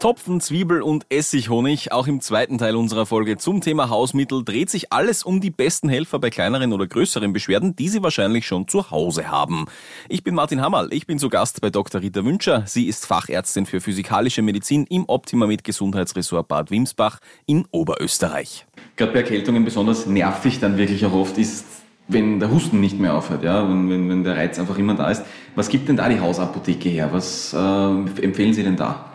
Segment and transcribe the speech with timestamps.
[0.00, 1.92] Topfen, Zwiebel und Essighonig.
[1.92, 5.88] Auch im zweiten Teil unserer Folge zum Thema Hausmittel dreht sich alles um die besten
[5.88, 9.66] Helfer bei kleineren oder größeren Beschwerden, die Sie wahrscheinlich schon zu Hause haben.
[10.08, 10.88] Ich bin Martin Hammerl.
[10.92, 12.00] Ich bin zu Gast bei Dr.
[12.00, 12.64] Rita Wünscher.
[12.66, 18.66] Sie ist Fachärztin für physikalische Medizin im Optimamed Gesundheitsressort Bad Wimsbach in Oberösterreich
[19.00, 21.64] gerade bei Erkältungen besonders nervig dann wirklich auch oft ist,
[22.08, 25.10] wenn der Husten nicht mehr aufhört, ja, wenn, wenn, wenn der Reiz einfach immer da
[25.10, 25.24] ist.
[25.54, 27.08] Was gibt denn da die Hausapotheke her?
[27.12, 29.09] Was äh, empfehlen Sie denn da?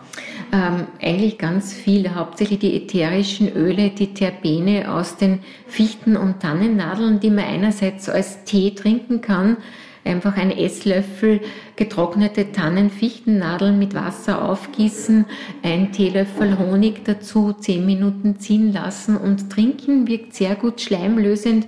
[0.56, 7.20] Ähm, eigentlich ganz viel, hauptsächlich die ätherischen Öle, die Terpene aus den Fichten- und Tannennadeln,
[7.20, 9.58] die man einerseits als Tee trinken kann,
[10.02, 11.40] einfach einen Esslöffel
[11.74, 15.26] getrocknete Tannenfichtennadeln mit Wasser aufgießen,
[15.62, 21.66] ein Teelöffel Honig dazu, zehn Minuten ziehen lassen und trinken, wirkt sehr gut schleimlösend.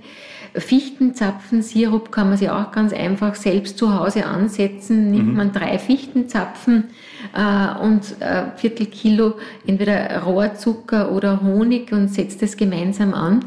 [0.55, 5.11] Fichtenzapfensirup kann man sich auch ganz einfach selbst zu Hause ansetzen.
[5.11, 5.35] Nimmt mhm.
[5.35, 6.85] man drei Fichtenzapfen
[7.33, 13.45] äh, und äh, Viertel Kilo entweder Rohrzucker oder Honig und setzt es gemeinsam an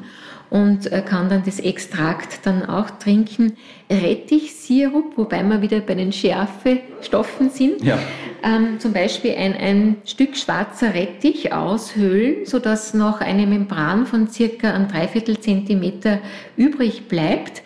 [0.50, 3.54] und kann dann das Extrakt dann auch trinken.
[3.90, 7.82] Rettichsirup, wobei wir wieder bei den Schärfestoffen sind.
[7.82, 7.98] Ja.
[8.44, 14.74] Ähm, zum Beispiel ein, ein Stück schwarzer Rettich aushöhlen, sodass noch eine Membran von circa
[14.74, 16.18] einem Dreiviertel Zentimeter
[16.56, 17.62] übrig bleibt.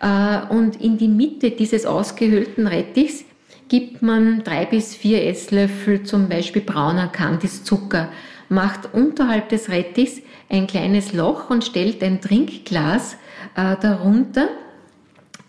[0.00, 3.24] Äh, und in die Mitte dieses ausgehöhlten Rettichs
[3.70, 8.08] gibt man drei bis vier Esslöffel zum Beispiel brauner Kandiszucker,
[8.48, 13.16] macht unterhalb des Rettichs ein kleines Loch und stellt ein Trinkglas
[13.54, 14.48] äh, darunter.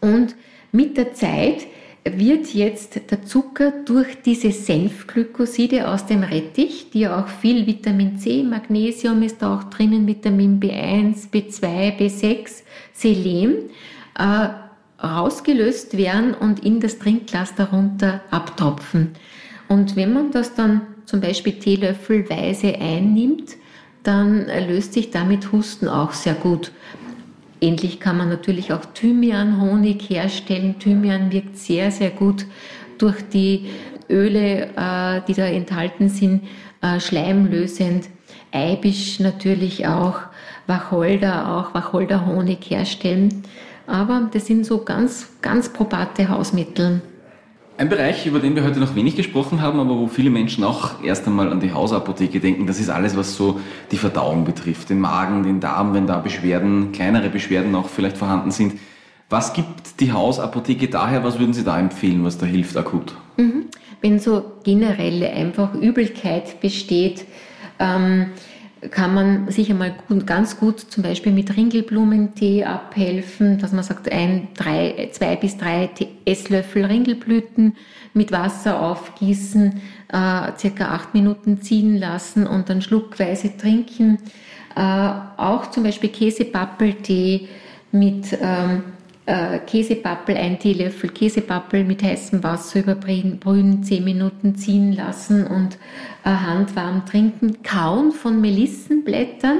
[0.01, 0.35] Und
[0.71, 1.65] mit der Zeit
[2.03, 8.19] wird jetzt der Zucker durch diese Senfglykoside aus dem Rettich, die ja auch viel Vitamin
[8.19, 12.61] C, Magnesium ist da auch drinnen, Vitamin B1, B2, B6,
[12.93, 13.71] Selen,
[14.19, 14.49] äh,
[15.03, 19.11] rausgelöst werden und in das Trinkglas darunter abtropfen.
[19.67, 23.55] Und wenn man das dann zum Beispiel teelöffelweise einnimmt,
[24.03, 26.71] dann löst sich damit Husten auch sehr gut.
[27.59, 30.79] Ähnlich kann man natürlich auch Thymianhonig herstellen.
[30.79, 32.45] Thymian wirkt sehr, sehr gut
[32.97, 33.69] durch die
[34.09, 36.43] Öle, äh, die da enthalten sind,
[36.81, 38.09] äh, schleimlösend.
[38.51, 40.19] Eibisch natürlich auch,
[40.67, 43.43] Wacholder auch, Wacholderhonig herstellen.
[43.91, 47.01] Aber das sind so ganz, ganz probate Hausmittel.
[47.77, 51.03] Ein Bereich, über den wir heute noch wenig gesprochen haben, aber wo viele Menschen auch
[51.03, 53.59] erst einmal an die Hausapotheke denken, das ist alles, was so
[53.91, 54.89] die Verdauung betrifft.
[54.89, 58.79] Den Magen, den Darm, wenn da Beschwerden, kleinere Beschwerden auch vielleicht vorhanden sind.
[59.29, 61.25] Was gibt die Hausapotheke daher?
[61.25, 63.13] Was würden Sie da empfehlen, was da hilft akut?
[63.35, 63.65] Mhm.
[63.99, 67.25] Wenn so generelle einfach Übelkeit besteht,
[67.77, 68.27] ähm,
[68.89, 74.11] kann man sich einmal gut, ganz gut zum Beispiel mit Ringelblumentee abhelfen, dass man sagt,
[74.11, 75.89] ein, drei, zwei bis drei
[76.25, 77.75] Esslöffel Ringelblüten
[78.13, 79.81] mit Wasser aufgießen,
[80.11, 84.17] äh, circa acht Minuten ziehen lassen und dann schluckweise trinken.
[84.75, 87.47] Äh, auch zum Beispiel Käsepappeltee
[87.91, 88.83] mit ähm,
[89.31, 95.77] äh, Käsepappel, ein Teelöffel Käsepappel mit heißem Wasser überbrühen, 10 Minuten ziehen lassen und
[96.25, 97.63] äh, handwarm trinken.
[97.63, 99.59] Kauen von Melissenblättern,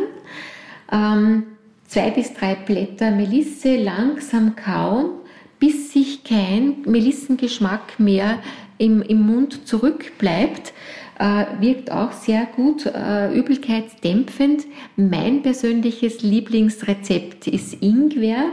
[0.91, 1.43] ähm,
[1.87, 5.11] zwei bis drei Blätter Melisse langsam kauen,
[5.59, 8.39] bis sich kein Melissengeschmack mehr
[8.77, 10.73] im, im Mund zurückbleibt.
[11.17, 14.65] Äh, wirkt auch sehr gut, äh, übelkeitsdämpfend.
[14.97, 18.45] Mein persönliches Lieblingsrezept ist Ingwer.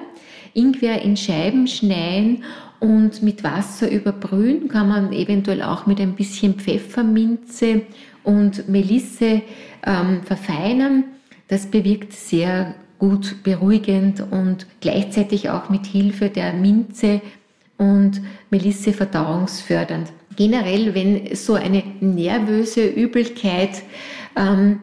[0.58, 2.42] Ingwer in Scheiben schneiden
[2.80, 4.68] und mit Wasser überbrühen.
[4.68, 7.82] Kann man eventuell auch mit ein bisschen Pfefferminze
[8.24, 9.42] und Melisse
[9.86, 11.04] ähm, verfeinern.
[11.46, 17.20] Das bewirkt sehr gut beruhigend und gleichzeitig auch mit Hilfe der Minze
[17.76, 18.20] und
[18.50, 20.12] Melisse verdauungsfördernd.
[20.36, 23.82] Generell, wenn so eine nervöse Übelkeit
[24.36, 24.80] ähm,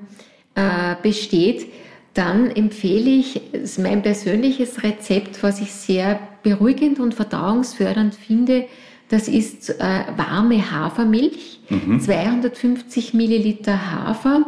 [0.55, 1.67] äh, besteht,
[2.15, 3.41] dann empfehle ich
[3.77, 8.65] mein persönliches Rezept, was ich sehr beruhigend und verdauungsfördernd finde.
[9.09, 11.99] Das ist äh, warme Hafermilch, mhm.
[11.99, 14.47] 250 Milliliter Hafermilch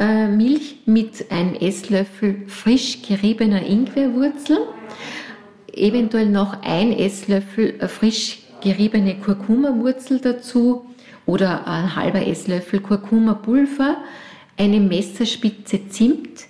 [0.00, 4.58] äh, mit einem Esslöffel frisch geriebener Ingwerwurzel,
[5.72, 10.84] eventuell noch ein Esslöffel äh, frisch geriebene Kurkumawurzel dazu
[11.26, 13.98] oder ein halber Esslöffel Kurkumapulver,
[14.56, 16.48] eine Messerspitze Zimt,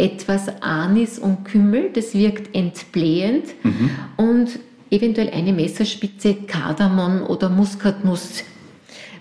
[0.00, 3.90] etwas Anis und Kümmel, das wirkt entblähend mhm.
[4.16, 4.58] und
[4.90, 8.44] eventuell eine Messerspitze Kardamom oder Muskatnuss.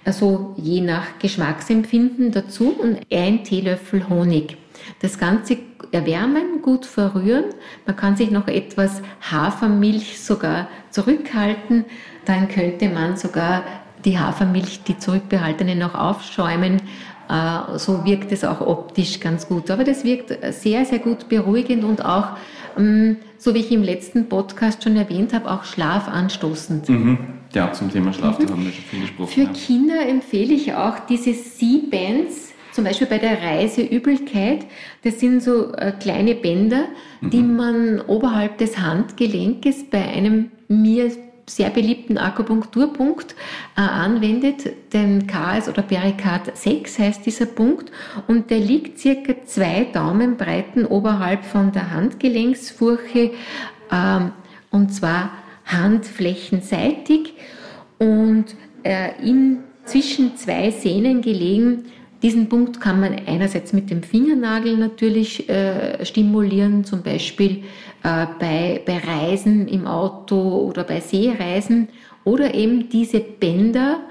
[0.05, 4.57] Also je nach Geschmacksempfinden dazu und ein Teelöffel Honig.
[5.01, 5.57] Das Ganze
[5.91, 7.45] erwärmen, gut verrühren.
[7.85, 11.85] Man kann sich noch etwas Hafermilch sogar zurückhalten.
[12.25, 13.63] Dann könnte man sogar
[14.05, 16.81] die Hafermilch, die zurückbehaltene, noch aufschäumen.
[17.29, 19.69] Äh, so wirkt es auch optisch ganz gut.
[19.69, 22.29] Aber das wirkt sehr, sehr gut beruhigend und auch,
[22.77, 26.89] ähm, so wie ich im letzten Podcast schon erwähnt habe, auch schlafanstoßend.
[26.89, 27.17] Mhm.
[27.53, 28.47] Ja, zum Thema Schlaf, mhm.
[28.47, 29.29] da haben wir schon viel gesprochen.
[29.29, 29.49] Für ja.
[29.49, 34.65] Kinder empfehle ich auch diese C-Bands, zum Beispiel bei der Reiseübelkeit.
[35.03, 36.85] Das sind so äh, kleine Bänder,
[37.21, 37.29] mhm.
[37.29, 41.11] die man oberhalb des Handgelenkes bei einem mir
[41.49, 43.35] sehr beliebten Akupunkturpunkt
[43.75, 47.91] äh, anwendet, den KS oder Perikard 6 heißt dieser Punkt
[48.27, 53.31] und der liegt circa zwei Daumenbreiten oberhalb von der Handgelenksfurche
[53.91, 54.31] ähm,
[54.71, 55.31] und zwar
[55.65, 57.33] handflächenseitig
[57.97, 58.45] und
[58.83, 61.85] äh, in zwischen zwei Sehnen gelegen.
[62.21, 67.63] Diesen Punkt kann man einerseits mit dem Fingernagel natürlich äh, stimulieren, zum Beispiel
[68.03, 68.97] äh, bei, bei
[69.29, 70.35] Reisen im Auto
[70.67, 71.89] oder bei Seereisen
[72.23, 74.01] oder eben diese Bänder,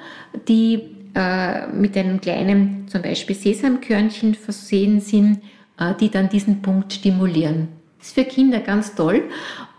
[0.49, 0.81] die
[1.15, 5.41] äh, mit einem kleinen, zum Beispiel Sesamkörnchen versehen sind,
[5.79, 7.69] äh, die dann diesen Punkt stimulieren.
[7.99, 9.25] Das ist für Kinder ganz toll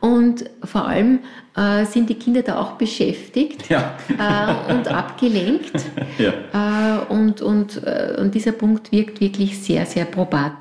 [0.02, 1.20] und vor allem
[1.56, 3.96] äh, sind die Kinder da auch beschäftigt ja.
[4.10, 5.72] äh, und abgelenkt.
[6.18, 6.98] Ja.
[7.00, 10.54] Äh, und, und, äh, und dieser Punkt wirkt wirklich sehr, sehr probat.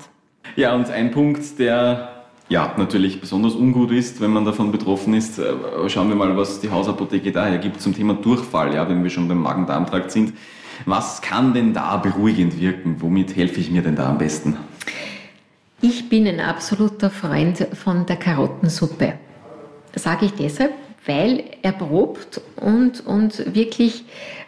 [0.55, 2.18] Ja, und ein Punkt, der
[2.49, 5.37] ja, natürlich besonders ungut ist, wenn man davon betroffen ist.
[5.37, 5.53] Äh,
[5.87, 9.27] schauen wir mal, was die Hausapotheke daher gibt zum Thema Durchfall, ja, wenn wir schon
[9.27, 10.33] beim Magen-Darm-Trakt sind.
[10.85, 12.97] Was kann denn da beruhigend wirken?
[12.99, 14.57] Womit helfe ich mir denn da am besten?
[15.81, 19.13] Ich bin ein absoluter Freund von der Karottensuppe.
[19.95, 20.73] Sage ich deshalb,
[21.05, 24.05] weil erprobt und, und wirklich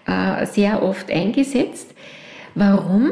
[0.08, 1.94] äh, sehr oft eingesetzt.
[2.56, 3.12] Warum?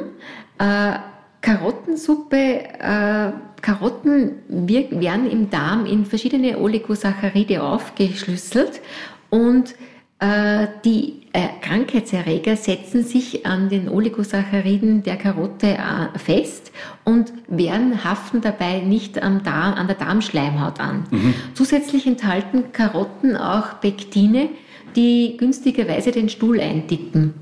[0.58, 0.96] Äh,
[1.42, 3.32] Karottensuppe, äh,
[3.62, 8.82] Karotten werden im Darm in verschiedene Oligosaccharide aufgeschlüsselt
[9.30, 9.76] und
[10.20, 16.72] äh, die äh, Krankheitserreger setzen sich an den Oligosacchariden der Karotte äh, fest
[17.06, 21.06] und werden, haften dabei nicht am Darm, an der Darmschleimhaut an.
[21.12, 21.34] Mhm.
[21.54, 24.50] Zusätzlich enthalten Karotten auch Pektine,
[24.96, 27.36] die günstigerweise den Stuhl eindicken.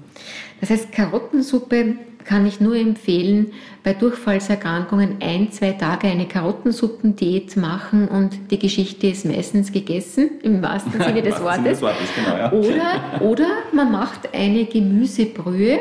[0.60, 1.96] Das heißt, Karottensuppe
[2.28, 3.54] kann ich nur empfehlen,
[3.84, 10.62] bei Durchfallserkrankungen ein, zwei Tage eine Karottensuppendiät machen und die Geschichte ist meistens gegessen, im
[10.62, 11.80] wahrsten Sinne des Wortes.
[11.80, 12.52] Genau, ja.
[12.52, 15.80] oder, oder man macht eine Gemüsebrühe.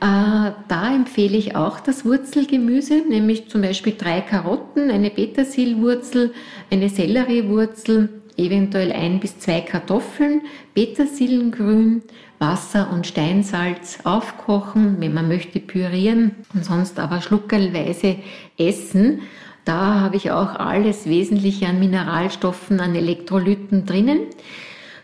[0.00, 6.32] Äh, da empfehle ich auch das Wurzelgemüse, nämlich zum Beispiel drei Karotten, eine Petersilwurzel,
[6.70, 10.42] eine Selleriewurzel, eventuell ein bis zwei Kartoffeln,
[10.74, 12.02] Petersillengrün,
[12.38, 18.16] Wasser und Steinsalz aufkochen, wenn man möchte pürieren und sonst aber schluckerlweise
[18.56, 19.22] essen.
[19.64, 24.20] Da habe ich auch alles Wesentliche an Mineralstoffen, an Elektrolyten drinnen.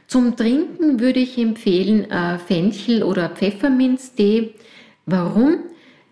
[0.07, 4.55] Zum Trinken würde ich empfehlen äh, Fenchel oder Pfefferminztee.
[5.07, 5.59] Warum?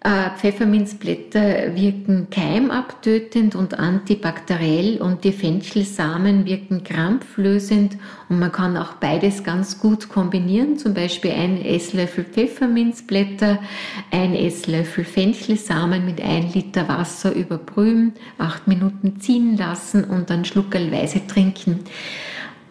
[0.04, 8.94] Äh, Pfefferminzblätter wirken keimabtötend und antibakteriell und die Fenchelsamen wirken krampflösend und man kann auch
[8.94, 10.76] beides ganz gut kombinieren.
[10.76, 13.60] Zum Beispiel ein Esslöffel Pfefferminzblätter,
[14.10, 21.24] ein Esslöffel Fenchelsamen mit ein Liter Wasser überbrühen, acht Minuten ziehen lassen und dann schluckerlweise
[21.28, 21.78] trinken.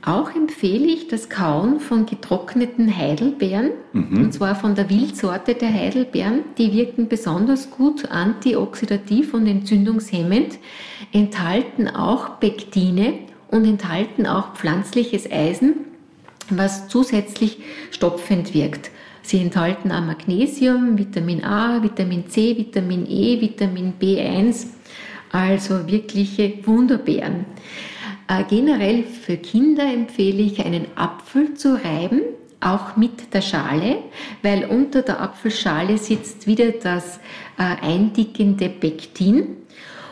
[0.04, 4.18] Auch empfehle ich das Kauen von getrockneten Heidelbeeren, mhm.
[4.18, 6.40] und zwar von der Wildsorte der Heidelbeeren.
[6.58, 10.58] Die wirken besonders gut antioxidativ und entzündungshemmend,
[11.12, 13.14] enthalten auch Pektine
[13.50, 15.76] und enthalten auch pflanzliches Eisen,
[16.50, 17.60] was zusätzlich
[17.92, 18.90] stopfend wirkt.
[19.22, 24.66] Sie enthalten auch Magnesium, Vitamin A, Vitamin C, Vitamin E, Vitamin B1,
[25.32, 27.46] also wirkliche Wunderbeeren.
[28.32, 32.22] Äh, generell für Kinder empfehle ich, einen Apfel zu reiben,
[32.62, 33.98] auch mit der Schale,
[34.42, 37.18] weil unter der Apfelschale sitzt wieder das
[37.58, 39.58] äh, eindickende Pektin.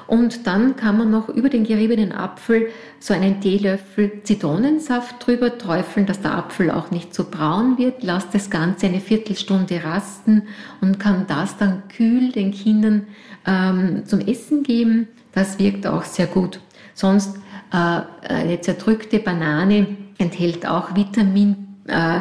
[0.06, 6.06] Und dann kann man noch über den geriebenen Apfel so einen Teelöffel Zitronensaft drüber träufeln,
[6.06, 8.04] dass der Apfel auch nicht so braun wird.
[8.04, 10.48] Lasst das Ganze eine Viertelstunde rasten
[10.82, 13.08] und kann das dann kühl den Kindern
[13.46, 15.08] ähm, zum Essen geben.
[15.32, 16.60] Das wirkt auch sehr gut.
[16.96, 17.38] Sonst
[17.72, 22.18] eine zerdrückte Banane enthält auch Vitamin äh,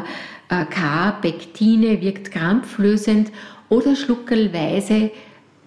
[0.49, 3.31] äh, K, Pektine, wirkt krampflösend
[3.69, 5.11] oder schluckelweise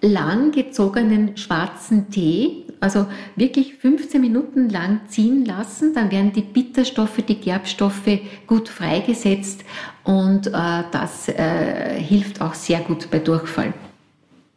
[0.00, 7.36] langgezogenen schwarzen Tee, also wirklich 15 Minuten lang ziehen lassen, dann werden die Bitterstoffe, die
[7.36, 9.64] Gerbstoffe gut freigesetzt
[10.02, 10.50] und äh,
[10.90, 13.72] das äh, hilft auch sehr gut bei Durchfall.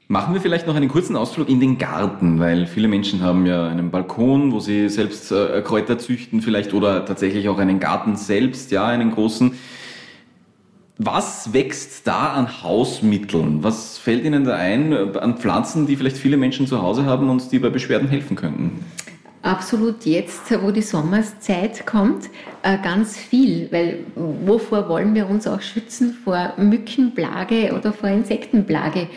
[0.08, 3.68] Machen wir vielleicht noch einen kurzen Ausflug in den Garten, weil viele Menschen haben ja
[3.68, 8.72] einen Balkon, wo sie selbst äh, Kräuter züchten vielleicht oder tatsächlich auch einen Garten selbst,
[8.72, 9.54] ja, einen großen.
[11.00, 13.64] Was wächst da an Hausmitteln?
[13.64, 17.28] Was fällt Ihnen da ein äh, an Pflanzen, die vielleicht viele Menschen zu Hause haben
[17.32, 18.86] und die bei Beschwerden helfen könnten?
[19.42, 22.30] Absolut jetzt, wo die Sommerszeit kommt,
[22.62, 26.16] äh, ganz viel, weil wovor wollen wir uns auch schützen?
[26.24, 29.08] Vor Mückenplage oder vor Insektenplage.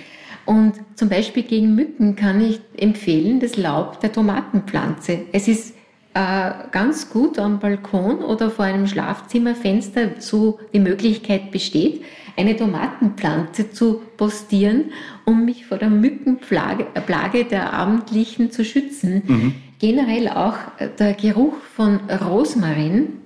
[0.48, 5.26] Und zum Beispiel gegen Mücken kann ich empfehlen das Laub der Tomatenpflanze.
[5.30, 5.74] Es ist
[6.14, 12.02] äh, ganz gut am Balkon oder vor einem Schlafzimmerfenster, so die Möglichkeit besteht,
[12.34, 14.86] eine Tomatenpflanze zu postieren,
[15.26, 19.22] um mich vor der Mückenplage Plage der abendlichen zu schützen.
[19.26, 19.54] Mhm.
[19.78, 20.56] Generell auch
[20.98, 23.18] der Geruch von Rosmarin,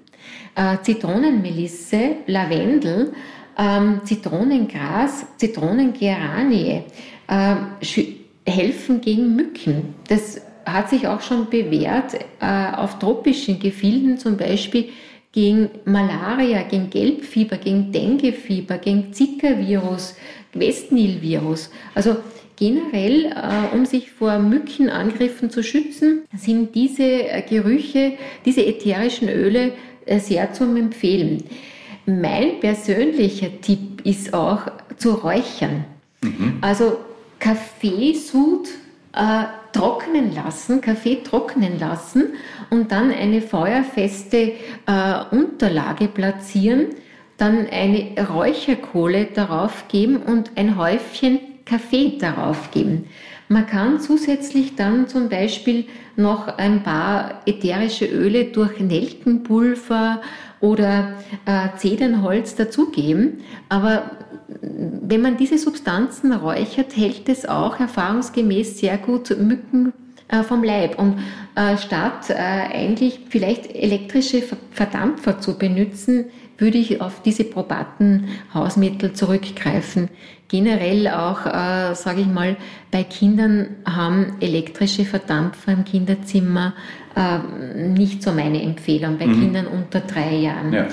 [0.57, 3.13] äh, Zitronenmelisse, Lavendel,
[3.59, 6.83] ähm, Zitronengras, Zitronengeranie
[7.29, 7.55] äh,
[8.47, 9.95] helfen gegen Mücken.
[10.09, 14.91] Das hat sich auch schon bewährt äh, auf tropischen Gefilden, zum Beispiel
[15.33, 20.17] gegen Malaria, gegen Gelbfieber, gegen Denguefieber, gegen Zika-Virus,
[20.53, 21.71] Westnil-Virus.
[21.95, 22.17] Also
[22.57, 28.13] generell, äh, um sich vor Mückenangriffen zu schützen, sind diese äh, Gerüche,
[28.45, 29.73] diese ätherischen Öle
[30.05, 31.45] äh, sehr zum Empfehlen.
[32.07, 34.63] Mein persönlicher Tipp ist auch
[34.97, 35.85] zu räuchern.
[36.23, 36.59] Mhm.
[36.61, 36.99] Also
[37.39, 38.69] Kaffeesud
[39.15, 42.35] äh, trocknen lassen, Kaffee trocknen lassen
[42.71, 44.53] und dann eine feuerfeste
[44.87, 46.87] äh, Unterlage platzieren,
[47.39, 53.07] dann eine Räucherkohle darauf geben und ein Häufchen Kaffee darauf geben.
[53.53, 55.85] Man kann zusätzlich dann zum Beispiel
[56.17, 60.23] noch ein paar ätherische Öle durch Nelkenpulver
[60.61, 64.11] oder äh, Zedernholz dazugeben, aber
[64.63, 69.93] wenn man diese Substanzen räuchert, hält es auch erfahrungsgemäß sehr gut Mücken
[70.29, 70.99] äh, vom Leib.
[70.99, 71.19] Und
[71.55, 76.27] äh, statt äh, eigentlich vielleicht elektrische Verdampfer zu benutzen,
[76.63, 80.09] würde ich auf diese probaten Hausmittel zurückgreifen.
[80.49, 82.57] Generell auch, äh, sage ich mal,
[82.91, 86.75] bei Kindern haben elektrische Verdampfer im Kinderzimmer
[87.17, 89.41] äh, nicht so meine Empfehlung, bei mhm.
[89.41, 90.73] Kindern unter drei Jahren.
[90.73, 90.87] Ja,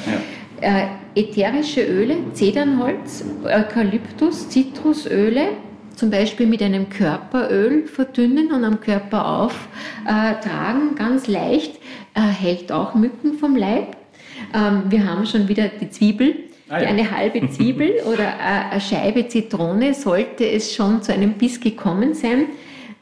[0.61, 0.61] ja.
[0.61, 5.49] Äh, ätherische Öle, Zedernholz, Eukalyptus, Zitrusöle,
[5.95, 11.75] zum Beispiel mit einem Körperöl verdünnen und am Körper auftragen, ganz leicht,
[12.13, 13.98] äh, hält auch Mücken vom Leib.
[14.53, 16.36] Ähm, wir haben schon wieder die Zwiebel.
[16.69, 16.89] Ah, ja.
[16.89, 22.13] Eine halbe Zwiebel oder äh, eine Scheibe Zitrone sollte es schon zu einem Biss gekommen
[22.13, 22.46] sein.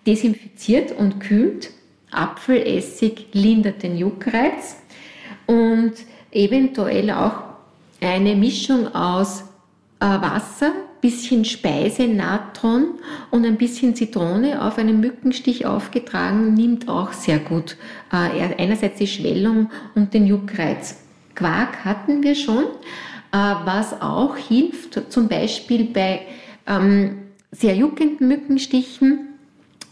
[0.05, 1.71] Desinfiziert und kühlt.
[2.11, 4.77] Apfelessig lindert den Juckreiz
[5.45, 5.93] und
[6.31, 7.33] eventuell auch
[7.99, 9.43] eine Mischung aus
[9.99, 12.99] äh, Wasser, bisschen Speisenatron
[13.31, 17.77] und ein bisschen Zitrone auf einen Mückenstich aufgetragen, nimmt auch sehr gut
[18.11, 21.06] äh, einerseits die Schwellung und den Juckreiz.
[21.37, 22.65] Quark hatten wir schon,
[23.31, 26.21] äh, was auch hilft, zum Beispiel bei
[26.65, 27.19] ähm,
[27.51, 29.27] sehr juckenden Mückenstichen,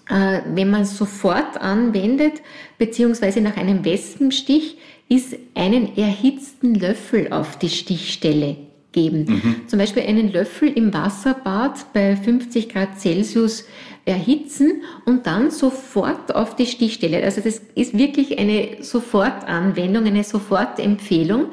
[0.10, 2.42] äh, wenn man es sofort anwendet,
[2.78, 8.58] beziehungsweise nach einem Wespenstich, ist einen erhitzten Löffel auf die Stichstelle
[8.92, 9.25] geben.
[9.25, 9.56] Mhm.
[9.68, 13.66] Zum Beispiel einen Löffel im Wasserbad bei 50 Grad Celsius
[14.05, 17.24] erhitzen und dann sofort auf die Stichstelle.
[17.24, 21.47] Also das ist wirklich eine Sofortanwendung, eine Sofortempfehlung,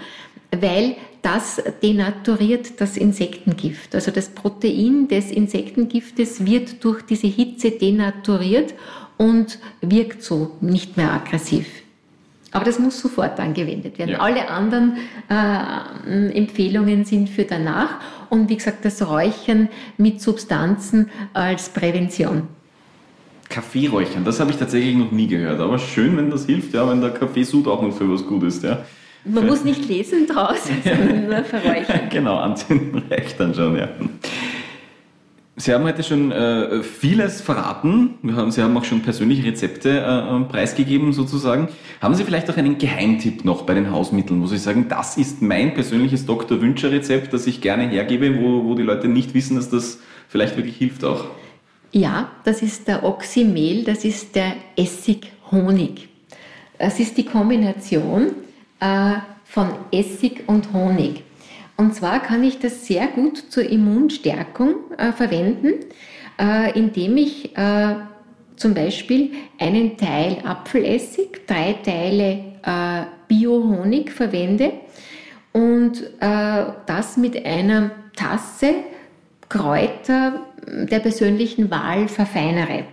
[0.50, 3.94] weil das denaturiert das Insektengift.
[3.94, 8.74] Also das Protein des Insektengiftes wird durch diese Hitze denaturiert
[9.16, 11.81] und wirkt so nicht mehr aggressiv.
[12.52, 14.10] Aber das muss sofort angewendet werden.
[14.10, 14.20] Ja.
[14.20, 17.96] Alle anderen äh, Empfehlungen sind für danach.
[18.28, 22.48] Und wie gesagt, das Räuchern mit Substanzen als Prävention.
[23.48, 25.60] Kaffee räuchern, das habe ich tatsächlich noch nie gehört.
[25.60, 28.62] Aber schön, wenn das hilft, ja, wenn der Kaffeesud auch noch für was gut ist.
[28.62, 28.84] Ja.
[29.24, 32.08] Man muss nicht lesen draußen, sondern nur verräuchern.
[32.10, 33.88] genau, anzünden reicht dann schon, ja.
[35.62, 38.18] Sie haben heute schon äh, vieles verraten.
[38.34, 41.68] Haben, Sie haben auch schon persönliche Rezepte äh, preisgegeben sozusagen.
[42.00, 45.40] Haben Sie vielleicht auch einen Geheimtipp noch bei den Hausmitteln, wo Sie sagen, das ist
[45.40, 46.60] mein persönliches Dr.
[46.60, 50.56] Wünscher Rezept, das ich gerne hergebe, wo, wo die Leute nicht wissen, dass das vielleicht
[50.56, 51.26] wirklich hilft auch?
[51.92, 56.08] Ja, das ist der Oxymel, das ist der Essig-Honig.
[56.76, 58.32] Das ist die Kombination
[58.80, 59.12] äh,
[59.44, 61.22] von Essig und Honig.
[61.82, 65.84] Und zwar kann ich das sehr gut zur Immunstärkung äh, verwenden,
[66.40, 67.96] äh, indem ich äh,
[68.54, 74.74] zum Beispiel einen Teil Apfelessig, drei Teile äh, Biohonig verwende
[75.50, 78.74] und äh, das mit einer Tasse
[79.48, 82.84] Kräuter der persönlichen Wahl verfeinere.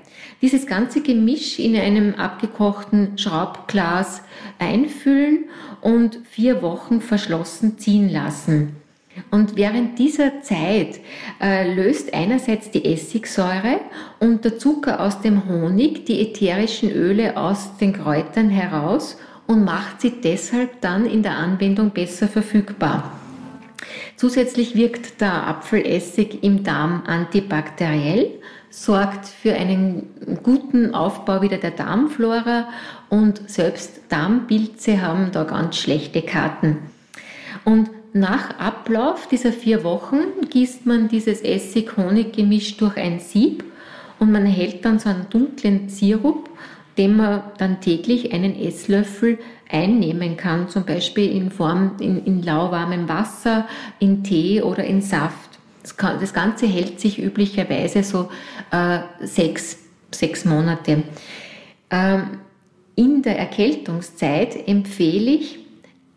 [0.41, 4.23] Dieses ganze Gemisch in einem abgekochten Schraubglas
[4.57, 5.45] einfüllen
[5.81, 8.78] und vier Wochen verschlossen ziehen lassen.
[9.31, 10.99] Und während dieser Zeit
[11.41, 13.79] äh, löst einerseits die Essigsäure
[14.19, 20.01] und der Zucker aus dem Honig die ätherischen Öle aus den Kräutern heraus und macht
[20.01, 23.11] sie deshalb dann in der Anwendung besser verfügbar.
[24.15, 28.29] Zusätzlich wirkt der Apfelessig im Darm antibakteriell,
[28.69, 32.67] sorgt für einen guten Aufbau wieder der Darmflora
[33.09, 36.77] und selbst Darmpilze haben da ganz schlechte Karten.
[37.65, 43.63] Und nach Ablauf dieser vier Wochen gießt man dieses Essig-Honig-Gemisch durch ein Sieb
[44.19, 46.49] und man erhält dann so einen dunklen Sirup,
[46.97, 49.37] den man dann täglich einen Esslöffel
[49.69, 53.67] einnehmen kann, zum Beispiel in Form in, in lauwarmem Wasser,
[53.99, 55.59] in Tee oder in Saft.
[55.81, 58.29] Das, kann, das Ganze hält sich üblicherweise so
[58.71, 59.77] äh, sechs,
[60.11, 61.03] sechs Monate.
[61.91, 62.39] Ähm,
[62.95, 65.58] in der Erkältungszeit empfehle ich,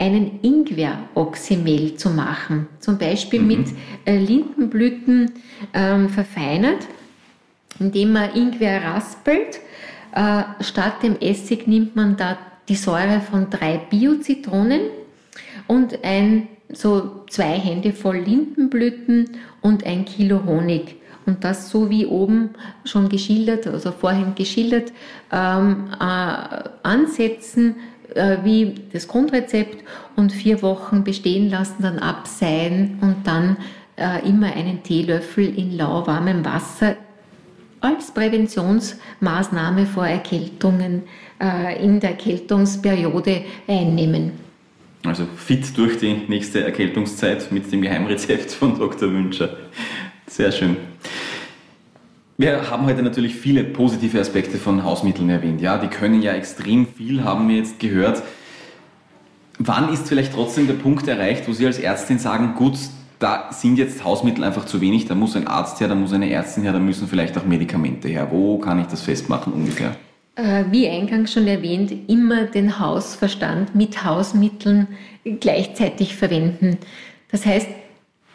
[0.02, 3.47] einen Ingwer-Oxymel zu machen, zum Beispiel mhm.
[3.47, 3.66] mit
[4.04, 5.30] äh, Lindenblüten
[5.73, 6.88] ähm, verfeinert,
[7.78, 9.61] indem man Ingwer raspelt.
[10.12, 12.37] Äh, statt dem Essig nimmt man da
[12.68, 14.82] die Säure von drei Bio-Zitronen
[15.68, 19.30] und ein, so zwei Hände voll Lindenblüten
[19.61, 20.97] und ein Kilo Honig.
[21.26, 22.50] Und das so wie oben
[22.85, 24.92] schon geschildert, also vorhin geschildert,
[25.30, 27.76] ähm, äh, ansetzen,
[28.14, 29.85] äh, wie das Grundrezept
[30.16, 33.57] und vier Wochen bestehen lassen, dann abseihen und dann
[33.97, 36.97] äh, immer einen Teelöffel in lauwarmem Wasser
[37.81, 41.02] als Präventionsmaßnahme vor Erkältungen
[41.40, 44.33] äh, in der Erkältungsperiode einnehmen.
[45.04, 49.12] Also fit durch die nächste Erkältungszeit mit dem Geheimrezept von Dr.
[49.12, 49.57] Wünscher.
[50.28, 50.76] Sehr schön.
[52.39, 55.61] Wir haben heute natürlich viele positive Aspekte von Hausmitteln erwähnt.
[55.61, 58.23] Ja, die können ja extrem viel, haben wir jetzt gehört.
[59.59, 62.79] Wann ist vielleicht trotzdem der Punkt erreicht, wo Sie als Ärztin sagen, gut,
[63.18, 66.31] da sind jetzt Hausmittel einfach zu wenig, da muss ein Arzt her, da muss eine
[66.31, 68.29] Ärztin her, da müssen vielleicht auch Medikamente her.
[68.31, 69.95] Wo kann ich das festmachen ungefähr?
[70.35, 74.88] Äh, wie eingangs schon erwähnt, immer den Hausverstand mit Hausmitteln
[75.40, 76.79] gleichzeitig verwenden.
[77.31, 77.68] Das heißt,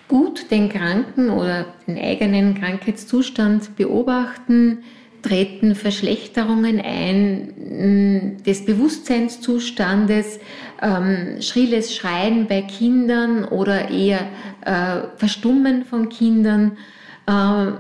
[0.07, 4.83] gut den Kranken oder den eigenen Krankheitszustand beobachten,
[5.21, 10.39] treten Verschlechterungen ein des Bewusstseinszustandes,
[10.81, 14.21] ähm, schrilles Schreien bei Kindern oder eher
[14.65, 16.77] äh, Verstummen von Kindern,
[17.25, 17.71] äh,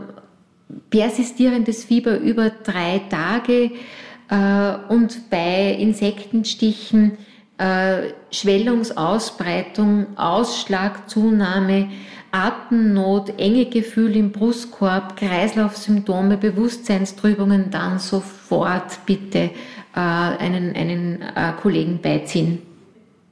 [0.89, 3.71] persistierendes Fieber über drei Tage
[4.29, 7.17] äh, und bei Insektenstichen
[7.57, 11.89] äh, Schwellungsausbreitung, Ausschlagzunahme,
[12.31, 19.49] Atemnot, enge Gefühl im Brustkorb, Kreislaufsymptome, Bewusstseinstrübungen, dann sofort bitte äh,
[19.99, 22.59] einen, einen äh, Kollegen beiziehen.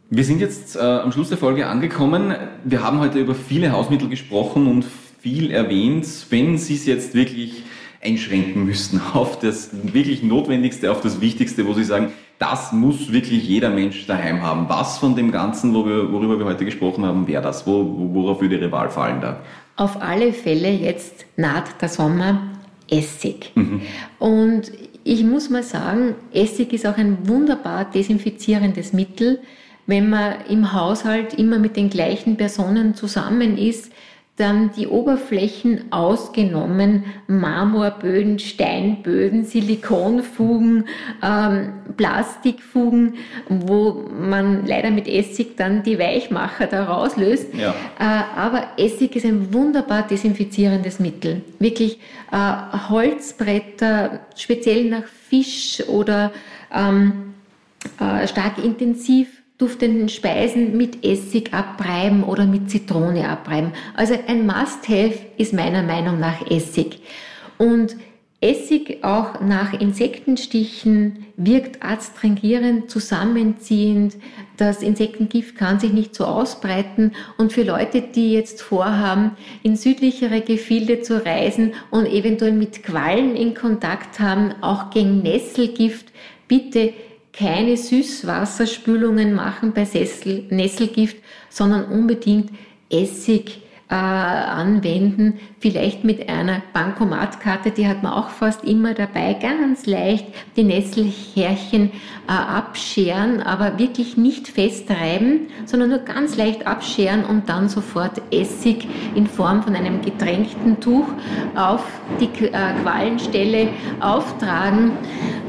[0.10, 2.36] Wir sind jetzt äh, am Schluss der Folge angekommen.
[2.63, 4.86] Wir haben heute über viele Hausmittel gesprochen und
[5.19, 6.05] viel erwähnt.
[6.29, 7.63] Wenn Sie es jetzt wirklich
[8.03, 13.48] einschränken müssten auf das wirklich Notwendigste, auf das Wichtigste, wo Sie sagen, das muss wirklich
[13.48, 14.67] jeder Mensch daheim haben.
[14.67, 17.65] Was von dem Ganzen, worüber wir heute gesprochen haben, wäre das?
[17.65, 19.39] worauf würde Ihre Wahl fallen da?
[19.78, 22.41] Auf alle Fälle jetzt naht der Sommer
[22.89, 23.52] Essig.
[23.56, 23.82] Mhm.
[24.19, 24.71] Und
[25.04, 29.39] ich muss mal sagen, Essig ist auch ein wunderbar desinfizierendes Mittel.
[29.88, 33.91] Wenn man im Haushalt immer mit den gleichen Personen zusammen ist,
[34.38, 40.89] dann die Oberflächen ausgenommen, Marmorböden, Steinböden, Silikonfugen,
[41.24, 43.13] ähm, Plastikfugen,
[43.48, 47.54] wo man leider mit Essig dann die Weichmacher da rauslöst.
[47.54, 47.74] Ja.
[47.98, 51.41] Äh, aber Essig ist ein wunderbar desinfizierendes Mittel.
[51.60, 52.00] Wirklich
[52.34, 56.34] äh, Holzbretter, speziell nach Fisch oder
[56.74, 57.34] ähm,
[58.02, 63.72] äh, stark intensiv duftenden Speisen mit Essig abreiben oder mit Zitrone abreiben.
[63.96, 67.00] Also ein Must-Have ist meiner Meinung nach Essig.
[67.58, 67.96] Und
[68.41, 74.18] Essig auch nach Insektenstichen wirkt adstringierend, zusammenziehend.
[74.58, 77.13] Das Insektengift kann sich nicht so ausbreiten.
[77.38, 79.32] Und für Leute, die jetzt vorhaben,
[79.63, 86.12] in südlichere Gefilde zu reisen und eventuell mit Quallen in Kontakt haben, auch gegen Nesselgift,
[86.48, 86.94] bitte
[87.38, 91.17] keine Süßwasserspülungen machen bei Sessel, Nesselgift,
[91.50, 92.52] sondern unbedingt
[92.89, 99.86] Essig äh, anwenden, vielleicht mit einer Bankomatkarte, die hat man auch fast immer dabei, ganz
[99.86, 101.91] leicht die Nesselhärchen
[102.28, 108.88] äh, abscheren, aber wirklich nicht festreiben, sondern nur ganz leicht abscheren und dann sofort Essig
[109.13, 111.08] in Form von einem getränkten Tuch
[111.56, 111.86] auf
[112.19, 113.69] die äh, Qualenstelle
[114.00, 114.93] auftragen.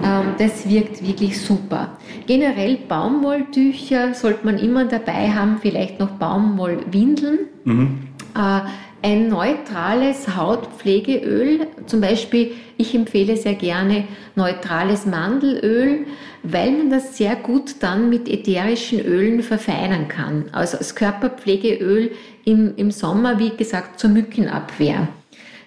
[0.05, 1.96] Ähm, das wirkt wirklich super.
[2.27, 7.38] Generell Baumwolltücher sollte man immer dabei haben, vielleicht noch Baumwollwindeln.
[7.64, 7.99] Mhm.
[8.37, 8.61] Äh,
[9.03, 16.07] ein neutrales Hautpflegeöl, zum Beispiel, ich empfehle sehr gerne neutrales Mandelöl,
[16.42, 20.46] weil man das sehr gut dann mit ätherischen Ölen verfeinern kann.
[20.51, 22.11] Also als Körperpflegeöl
[22.44, 25.09] im, im Sommer, wie gesagt, zur Mückenabwehr.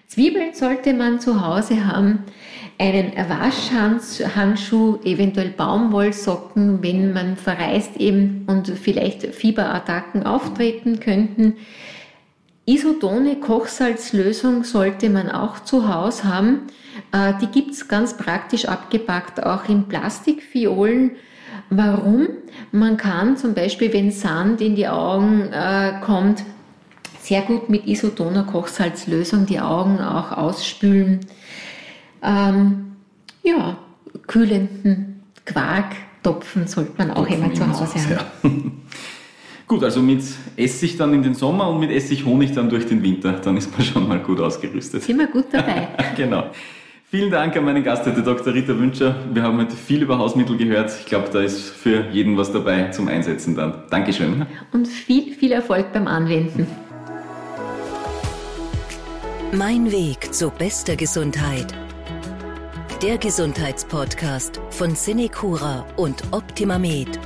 [0.08, 2.24] Zwiebeln sollte man zu Hause haben,
[2.80, 11.58] einen Waschhandschuh, eventuell Baumwollsocken, wenn man verreist eben und vielleicht Fieberattacken auftreten könnten.
[12.70, 16.60] Isotone Kochsalzlösung sollte man auch zu Hause haben.
[17.12, 21.12] Äh, die gibt es ganz praktisch abgepackt, auch in Plastikfiolen.
[21.72, 22.28] Warum?
[22.72, 26.44] Man kann zum Beispiel, wenn Sand in die Augen äh, kommt,
[27.20, 31.22] sehr gut mit isotoner Kochsalzlösung die Augen auch ausspülen.
[32.22, 32.98] Ähm,
[33.42, 33.78] ja,
[34.28, 38.12] kühlenden Quarktopfen sollte man auch Topfen immer zu Hause haben.
[38.44, 38.72] Ja.
[39.70, 40.24] Gut, also mit
[40.58, 43.72] Essig dann in den Sommer und mit Essig Honig dann durch den Winter, dann ist
[43.72, 45.04] man schon mal gut ausgerüstet.
[45.04, 45.90] Sind wir gut dabei.
[46.18, 46.46] genau.
[47.06, 48.52] Vielen Dank an meinen Gast heute, Dr.
[48.52, 49.16] Rita Wünscher.
[49.32, 50.92] Wir haben heute viel über Hausmittel gehört.
[51.00, 53.84] Ich glaube, da ist für jeden was dabei zum Einsetzen dann.
[53.92, 54.48] Dankeschön.
[54.72, 56.66] Und viel, viel Erfolg beim Anwenden.
[59.52, 61.68] Mein Weg zu bester Gesundheit.
[63.04, 67.20] Der Gesundheitspodcast von Cinecura und Optimamed.